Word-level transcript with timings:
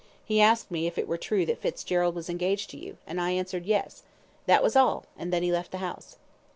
He 0.25 0.41
asked 0.41 0.71
me 0.71 0.87
if 0.87 0.97
it 0.97 1.07
were 1.07 1.19
true 1.19 1.45
that 1.45 1.59
Fitzgerald 1.59 2.15
was 2.15 2.27
engaged 2.27 2.71
to 2.71 2.77
you, 2.77 2.97
and 3.05 3.21
I 3.21 3.29
answered 3.33 3.67
'Yes.' 3.67 4.01
That 4.47 4.63
was 4.63 4.75
all, 4.75 5.05
and 5.15 5.31
then 5.31 5.43
he 5.43 5.51
left 5.51 5.69
the 5.69 5.77
house." 5.77 6.15